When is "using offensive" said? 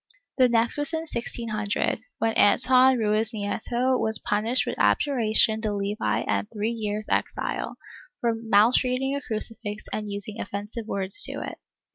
10.11-10.87